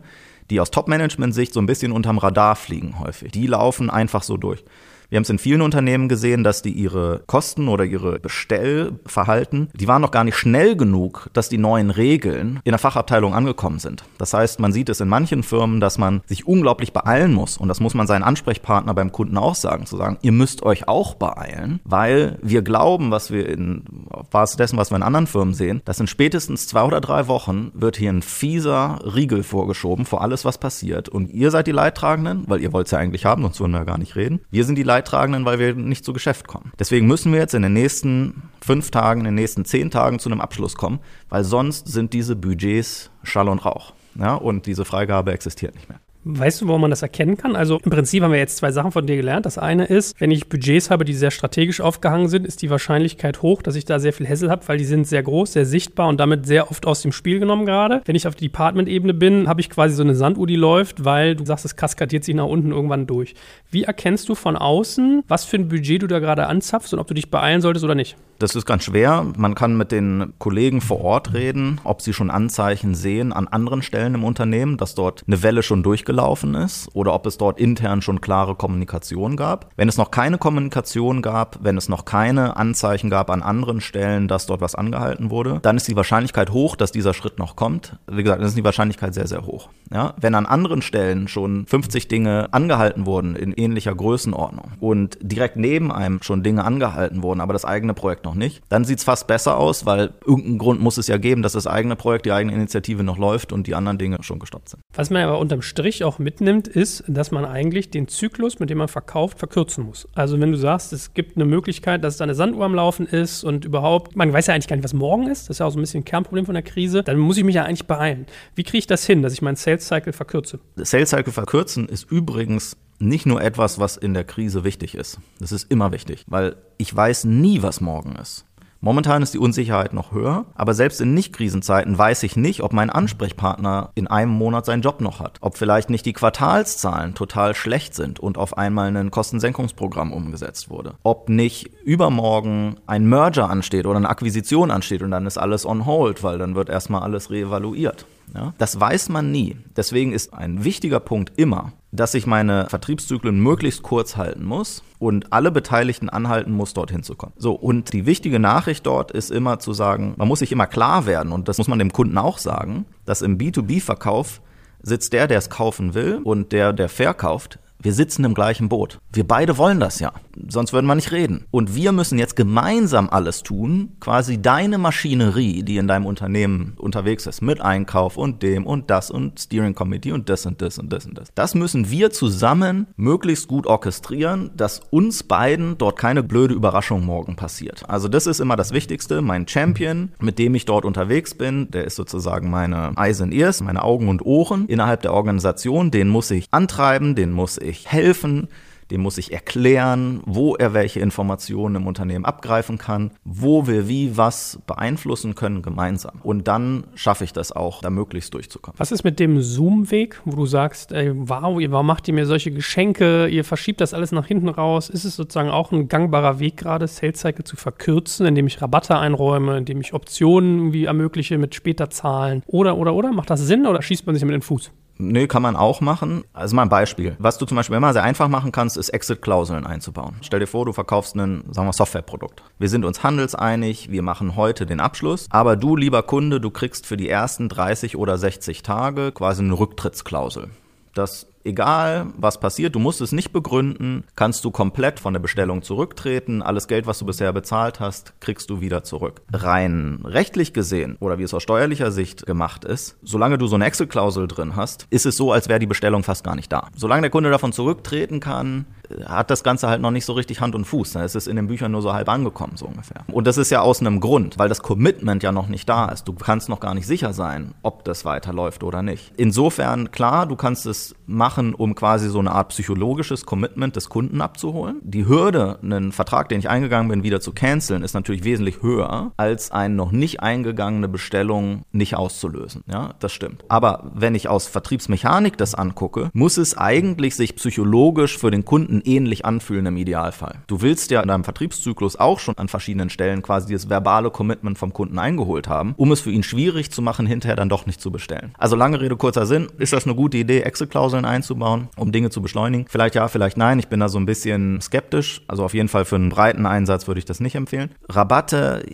[0.51, 3.33] die aus Top-Management-Sicht so ein bisschen unterm Radar fliegen häufig.
[3.33, 4.65] Die laufen einfach so durch.
[5.09, 9.87] Wir haben es in vielen Unternehmen gesehen, dass die ihre Kosten oder ihre Bestellverhalten, die
[9.87, 14.05] waren noch gar nicht schnell genug, dass die neuen Regeln in der Fachabteilung angekommen sind.
[14.19, 17.57] Das heißt, man sieht es in manchen Firmen, dass man sich unglaublich beeilen muss.
[17.57, 20.88] Und das muss man seinen Ansprechpartner beim Kunden auch sagen, zu sagen, ihr müsst euch
[20.88, 23.85] auch beeilen, weil wir glauben, was wir in
[24.31, 27.71] Basis dessen, was wir in anderen Firmen sehen, dass in spätestens zwei oder drei Wochen
[27.75, 31.09] wird hier ein fieser Riegel vorgeschoben vor alles, was passiert.
[31.09, 33.79] Und ihr seid die Leidtragenden, weil ihr wollt es ja eigentlich haben, sonst würden wir
[33.79, 34.40] ja gar nicht reden.
[34.51, 36.73] Wir sind die Leidtragenden, weil wir nicht zu Geschäft kommen.
[36.79, 40.31] Deswegen müssen wir jetzt in den nächsten fünf Tagen, in den nächsten zehn Tagen zu
[40.31, 43.93] einem Abschluss kommen, weil sonst sind diese Budgets Schall und Rauch.
[44.19, 46.01] Ja, und diese Freigabe existiert nicht mehr.
[46.29, 47.55] Weißt du, wo man das erkennen kann?
[47.55, 49.47] Also im Prinzip haben wir jetzt zwei Sachen von dir gelernt.
[49.47, 53.43] Das eine ist, wenn ich Budgets habe, die sehr strategisch aufgehangen sind, ist die Wahrscheinlichkeit
[53.43, 56.09] hoch, dass ich da sehr viel Hassel habe, weil die sind sehr groß, sehr sichtbar
[56.09, 58.03] und damit sehr oft aus dem Spiel genommen gerade.
[58.07, 61.37] Wenn ich auf die Department-Ebene bin, habe ich quasi so eine Sanduhr, die läuft, weil
[61.37, 63.37] du sagst, es kaskadiert sich nach unten irgendwann durch.
[63.71, 67.07] Wie erkennst du von außen, was für ein Budget du da gerade anzapfst und ob
[67.07, 68.17] du dich beeilen solltest oder nicht?
[68.38, 69.25] Das ist ganz schwer.
[69.38, 73.81] Man kann mit den Kollegen vor Ort reden, ob sie schon Anzeichen sehen an anderen
[73.81, 78.03] Stellen im Unternehmen, dass dort eine Welle schon durchgelaufen ist oder ob es dort intern
[78.03, 79.70] schon klare Kommunikation gab.
[79.77, 84.29] Wenn es noch keine Kommunikation gab, wenn es noch keine Anzeichen gab an anderen Stellen,
[84.29, 87.96] dass dort was angehalten wurde, dann ist die Wahrscheinlichkeit hoch, dass dieser Schritt noch kommt.
[88.07, 89.70] Wie gesagt, dann ist die Wahrscheinlichkeit sehr, sehr hoch.
[89.90, 90.12] Ja?
[90.20, 95.90] Wenn an anderen Stellen schon 50 Dinge angehalten wurden in ähnlicher Größenordnung und direkt neben
[95.90, 98.62] einem schon Dinge angehalten wurden, aber das eigene Projekt noch nicht.
[98.69, 101.67] Dann sieht es fast besser aus, weil irgendeinen Grund muss es ja geben, dass das
[101.67, 104.83] eigene Projekt, die eigene Initiative noch läuft und die anderen Dinge schon gestoppt sind.
[104.95, 108.79] Was man aber unterm Strich auch mitnimmt, ist, dass man eigentlich den Zyklus, mit dem
[108.79, 110.09] man verkauft, verkürzen muss.
[110.15, 113.45] Also wenn du sagst, es gibt eine Möglichkeit, dass da eine Sanduhr am Laufen ist
[113.45, 115.71] und überhaupt, man weiß ja eigentlich gar nicht, was morgen ist, das ist ja auch
[115.71, 118.27] so ein bisschen ein Kernproblem von der Krise, dann muss ich mich ja eigentlich beeilen.
[118.55, 120.59] Wie kriege ich das hin, dass ich meinen Sales Cycle verkürze?
[120.77, 125.19] Sales Cycle verkürzen ist übrigens nicht nur etwas, was in der Krise wichtig ist.
[125.39, 128.47] Das ist immer wichtig, weil ich weiß nie, was morgen ist.
[128.81, 132.91] Momentan ist die Unsicherheit noch höher, aber selbst in Nicht-Krisenzeiten weiß ich nicht, ob mein
[132.91, 135.39] Ansprechpartner in einem Monat seinen Job noch hat.
[135.41, 140.95] Ob vielleicht nicht die Quartalszahlen total schlecht sind und auf einmal ein Kostensenkungsprogramm umgesetzt wurde.
[141.03, 145.87] Ob nicht übermorgen ein Merger ansteht oder eine Akquisition ansteht und dann ist alles on
[145.87, 148.07] hold, weil dann wird erstmal alles reevaluiert.
[148.35, 148.55] Ja?
[148.59, 149.57] Das weiß man nie.
[149.77, 155.33] Deswegen ist ein wichtiger Punkt immer, dass ich meine Vertriebszyklen möglichst kurz halten muss und
[155.33, 157.33] alle Beteiligten anhalten muss, dorthin zu kommen.
[157.37, 161.07] So, und die wichtige Nachricht dort ist immer zu sagen, man muss sich immer klar
[161.07, 164.43] werden, und das muss man dem Kunden auch sagen, dass im B2B-Verkauf
[164.83, 169.01] sitzt der, der es kaufen will, und der, der verkauft, wir sitzen im gleichen Boot.
[169.16, 170.12] Wir beide wollen das ja.
[170.46, 171.46] Sonst würden wir nicht reden.
[171.50, 177.26] Und wir müssen jetzt gemeinsam alles tun, quasi deine Maschinerie, die in deinem Unternehmen unterwegs
[177.26, 180.92] ist, mit Einkauf und dem und das und Steering Committee und das und das und
[180.92, 181.29] das und das.
[181.35, 187.37] Das müssen wir zusammen möglichst gut orchestrieren, dass uns beiden dort keine blöde Überraschung morgen
[187.37, 187.88] passiert.
[187.88, 189.22] Also das ist immer das Wichtigste.
[189.22, 193.62] Mein Champion, mit dem ich dort unterwegs bin, der ist sozusagen meine Eyes and Ears,
[193.62, 195.90] meine Augen und Ohren innerhalb der Organisation.
[195.90, 198.48] Den muss ich antreiben, den muss ich helfen,
[198.90, 204.16] dem muss ich erklären, wo er welche Informationen im Unternehmen abgreifen kann, wo wir wie
[204.16, 206.20] was beeinflussen können gemeinsam.
[206.22, 208.79] Und dann schaffe ich das auch, da möglichst durchzukommen.
[208.79, 212.51] Was ist mit dem Zoom-Weg, wo du sagst, ey, wow, warum macht ihr mir solche
[212.51, 214.88] Geschenke, ihr verschiebt das alles nach hinten raus?
[214.88, 218.99] Ist es sozusagen auch ein gangbarer Weg gerade, Sales Cycle zu verkürzen, indem ich Rabatte
[218.99, 222.42] einräume, indem ich Optionen irgendwie ermögliche mit später Zahlen?
[222.46, 223.12] Oder, oder, oder?
[223.12, 224.70] Macht das Sinn oder schießt man sich mit den Fuß?
[224.99, 226.25] Nö, kann man auch machen.
[226.33, 227.17] Also mal ein Beispiel.
[227.19, 230.17] Was du zum Beispiel immer sehr einfach machen kannst, ist Exit-Klauseln einzubauen.
[230.23, 232.43] Stell dir vor, du verkaufst ein, sagen wir, Softwareprodukt.
[232.59, 236.87] Wir sind uns handelseinig, wir machen heute den Abschluss, aber du, lieber Kunde, du kriegst
[236.87, 240.49] für die ersten 30 oder 60 Tage quasi eine Rücktrittsklausel.
[240.95, 245.63] Das egal was passiert, du musst es nicht begründen, kannst du komplett von der Bestellung
[245.63, 246.43] zurücktreten.
[246.43, 249.23] Alles Geld, was du bisher bezahlt hast, kriegst du wieder zurück.
[249.33, 253.65] Rein rechtlich gesehen oder wie es aus steuerlicher Sicht gemacht ist, solange du so eine
[253.65, 256.69] Excel-Klausel drin hast, ist es so, als wäre die Bestellung fast gar nicht da.
[256.77, 258.67] Solange der Kunde davon zurücktreten kann,
[259.05, 260.92] hat das Ganze halt noch nicht so richtig Hand und Fuß.
[260.92, 263.05] Da ist es in den Büchern nur so halb angekommen, so ungefähr.
[263.12, 266.07] Und das ist ja aus einem Grund, weil das Commitment ja noch nicht da ist.
[266.09, 269.12] Du kannst noch gar nicht sicher sein, ob das weiterläuft oder nicht.
[269.16, 274.20] Insofern, klar, du kannst es machen, um quasi so eine Art psychologisches Commitment des Kunden
[274.20, 274.81] abzuholen.
[274.83, 279.12] Die Hürde, einen Vertrag, den ich eingegangen bin, wieder zu canceln, ist natürlich wesentlich höher,
[279.16, 282.64] als eine noch nicht eingegangene Bestellung nicht auszulösen.
[282.70, 283.44] Ja, das stimmt.
[283.49, 288.76] Aber wenn ich aus Vertriebsmechanik das angucke, muss es eigentlich sich psychologisch für den Kunden
[288.77, 290.39] Kunden ähnlich anfühlen im Idealfall.
[290.47, 294.59] Du willst ja in deinem Vertriebszyklus auch schon an verschiedenen Stellen quasi das verbale Commitment
[294.59, 297.81] vom Kunden eingeholt haben, um es für ihn schwierig zu machen, hinterher dann doch nicht
[297.81, 298.35] zu bestellen.
[298.39, 302.21] Also lange Rede, kurzer Sinn, ist das eine gute Idee, Excel-Klauseln einzubauen, um Dinge zu
[302.21, 302.67] beschleunigen?
[302.69, 303.59] Vielleicht ja, vielleicht nein.
[303.59, 305.23] Ich bin da so ein bisschen skeptisch.
[305.29, 307.71] Also auf jeden Fall für einen breiten Einsatz würde ich das nicht empfehlen.
[307.89, 308.65] Rabatte,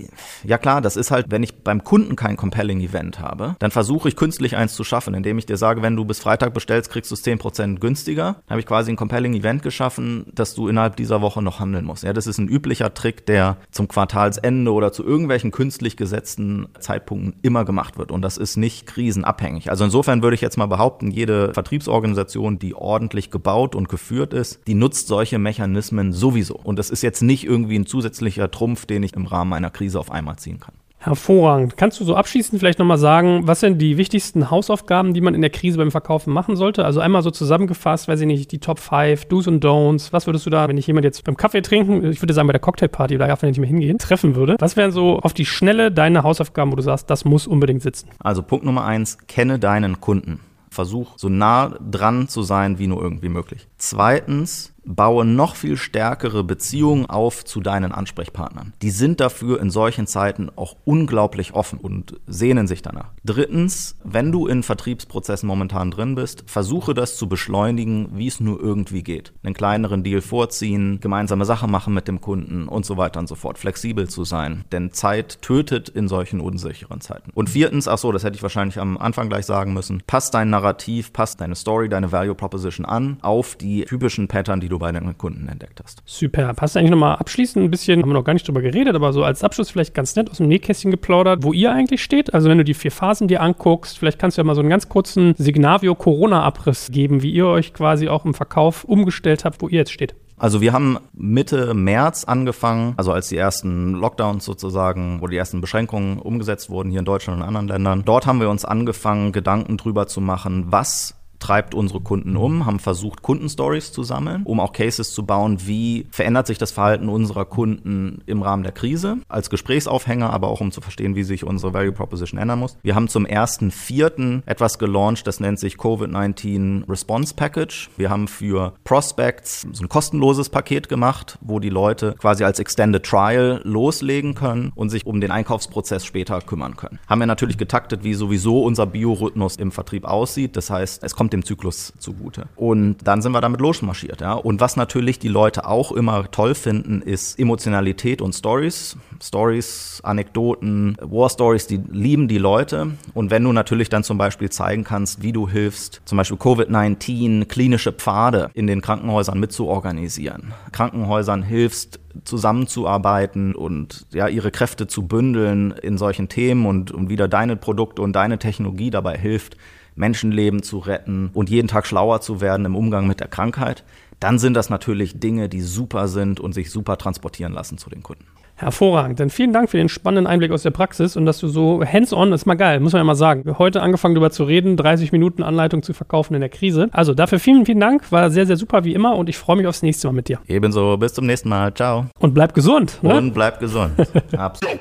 [0.44, 4.08] ja klar, das ist halt, wenn ich beim Kunden kein compelling Event habe, dann versuche
[4.08, 7.10] ich künstlich eins zu schaffen, indem ich dir sage, wenn du bis Freitag bestellst, kriegst
[7.10, 8.36] du es 10% günstiger.
[8.46, 11.60] Dann habe ich quasi ein compelling Event geschaffen schaffen, dass du innerhalb dieser Woche noch
[11.60, 12.02] handeln musst.
[12.04, 17.34] Ja, das ist ein üblicher Trick, der zum Quartalsende oder zu irgendwelchen künstlich gesetzten Zeitpunkten
[17.42, 18.10] immer gemacht wird.
[18.10, 19.70] Und das ist nicht krisenabhängig.
[19.70, 24.60] Also insofern würde ich jetzt mal behaupten, jede Vertriebsorganisation, die ordentlich gebaut und geführt ist,
[24.66, 26.56] die nutzt solche Mechanismen sowieso.
[26.56, 30.00] Und das ist jetzt nicht irgendwie ein zusätzlicher Trumpf, den ich im Rahmen einer Krise
[30.00, 30.74] auf einmal ziehen kann.
[31.02, 31.76] Hervorragend.
[31.76, 35.40] Kannst du so abschließend vielleicht nochmal sagen, was sind die wichtigsten Hausaufgaben, die man in
[35.40, 36.84] der Krise beim Verkaufen machen sollte?
[36.84, 40.12] Also einmal so zusammengefasst, weiß ich nicht, die Top 5, Do's und Don'ts.
[40.12, 42.52] Was würdest du da, wenn ich jemand jetzt beim Kaffee trinken, ich würde sagen bei
[42.52, 44.56] der Cocktailparty, da darf man nicht mehr hingehen, treffen würde?
[44.60, 48.08] Was wären so auf die Schnelle deine Hausaufgaben, wo du sagst, das muss unbedingt sitzen?
[48.20, 50.38] Also Punkt Nummer eins, kenne deinen Kunden.
[50.70, 53.66] Versuch so nah dran zu sein, wie nur irgendwie möglich.
[53.76, 58.72] Zweitens, baue noch viel stärkere Beziehungen auf zu deinen Ansprechpartnern.
[58.82, 63.10] Die sind dafür in solchen Zeiten auch unglaublich offen und sehnen sich danach.
[63.24, 68.60] Drittens, wenn du in Vertriebsprozessen momentan drin bist, versuche das zu beschleunigen, wie es nur
[68.60, 69.32] irgendwie geht.
[69.42, 73.34] Einen kleineren Deal vorziehen, gemeinsame Sachen machen mit dem Kunden und so weiter und so
[73.34, 73.58] fort.
[73.58, 77.30] Flexibel zu sein, denn Zeit tötet in solchen unsicheren Zeiten.
[77.34, 80.50] Und viertens, ach so, das hätte ich wahrscheinlich am Anfang gleich sagen müssen, passt dein
[80.50, 84.90] Narrativ, passt deine Story, deine Value Proposition an auf die typischen Pattern, die du bei
[84.90, 86.02] deinen Kunden entdeckt hast.
[86.04, 86.54] Super.
[86.58, 89.12] Hast du eigentlich nochmal abschließend ein bisschen, haben wir noch gar nicht drüber geredet, aber
[89.12, 92.34] so als Abschluss vielleicht ganz nett aus dem Nähkästchen geplaudert, wo ihr eigentlich steht?
[92.34, 94.70] Also wenn du die vier Phasen dir anguckst, vielleicht kannst du ja mal so einen
[94.70, 99.78] ganz kurzen Signavio-Corona-Abriss geben, wie ihr euch quasi auch im Verkauf umgestellt habt, wo ihr
[99.78, 100.14] jetzt steht.
[100.42, 105.60] Also wir haben Mitte März angefangen, also als die ersten Lockdowns sozusagen, wo die ersten
[105.60, 108.02] Beschränkungen umgesetzt wurden hier in Deutschland und anderen Ländern.
[108.04, 112.78] Dort haben wir uns angefangen, Gedanken drüber zu machen, was treibt unsere Kunden um, haben
[112.78, 117.44] versucht, Kundenstories zu sammeln, um auch Cases zu bauen, wie verändert sich das Verhalten unserer
[117.44, 121.74] Kunden im Rahmen der Krise, als Gesprächsaufhänger, aber auch um zu verstehen, wie sich unsere
[121.74, 122.78] Value Proposition ändern muss.
[122.82, 127.90] Wir haben zum ersten Vierten etwas gelauncht, das nennt sich Covid-19 Response Package.
[127.96, 133.02] Wir haben für Prospects so ein kostenloses Paket gemacht, wo die Leute quasi als Extended
[133.02, 137.00] Trial loslegen können und sich um den Einkaufsprozess später kümmern können.
[137.08, 140.56] Haben wir natürlich getaktet, wie sowieso unser Biorhythmus im Vertrieb aussieht.
[140.56, 142.46] Das heißt, es kommt dem Zyklus zugute.
[142.56, 144.20] Und dann sind wir damit losmarschiert.
[144.20, 144.34] Ja?
[144.34, 148.96] Und was natürlich die Leute auch immer toll finden, ist Emotionalität und Stories.
[149.22, 152.92] Stories, Anekdoten, War Stories, die lieben die Leute.
[153.14, 157.46] Und wenn du natürlich dann zum Beispiel zeigen kannst, wie du hilfst, zum Beispiel Covid-19,
[157.46, 165.72] klinische Pfade in den Krankenhäusern mitzuorganisieren, Krankenhäusern hilfst, zusammenzuarbeiten und ja, ihre Kräfte zu bündeln
[165.82, 169.56] in solchen Themen und, und wieder deine Produkte und deine Technologie dabei hilft,
[169.94, 173.84] Menschenleben zu retten und jeden Tag schlauer zu werden im Umgang mit der Krankheit,
[174.20, 178.02] dann sind das natürlich Dinge, die super sind und sich super transportieren lassen zu den
[178.02, 178.26] Kunden.
[178.54, 179.18] Hervorragend.
[179.18, 182.32] Dann vielen Dank für den spannenden Einblick aus der Praxis und dass du so hands-on,
[182.32, 183.58] ist mal geil, muss man ja mal sagen.
[183.58, 186.88] Heute angefangen darüber zu reden, 30 Minuten Anleitung zu verkaufen in der Krise.
[186.92, 188.12] Also dafür vielen, vielen Dank.
[188.12, 190.38] War sehr, sehr super wie immer und ich freue mich aufs nächste Mal mit dir.
[190.46, 190.96] Ebenso.
[190.96, 191.74] Bis zum nächsten Mal.
[191.74, 192.06] Ciao.
[192.20, 193.00] Und bleib gesund.
[193.02, 193.16] Ne?
[193.16, 193.92] Und bleib gesund.
[194.36, 194.78] Absolut.